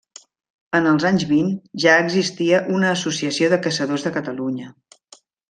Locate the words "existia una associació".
2.05-3.51